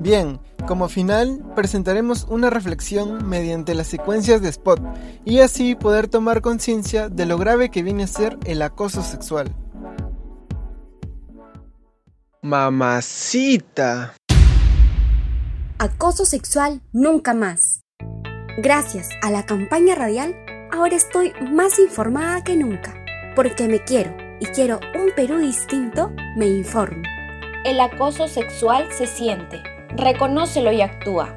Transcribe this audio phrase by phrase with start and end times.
[0.00, 4.80] Bien, como final presentaremos una reflexión mediante las secuencias de spot
[5.24, 9.54] y así poder tomar conciencia de lo grave que viene a ser el acoso sexual.
[12.42, 14.14] Mamacita.
[15.78, 17.80] Acoso sexual nunca más.
[18.58, 20.34] Gracias a la campaña radial,
[20.72, 22.94] ahora estoy más informada que nunca,
[23.34, 27.02] porque me quiero y quiero un Perú distinto, me informo.
[27.64, 29.62] El acoso sexual se siente,
[29.94, 31.36] reconócelo y actúa.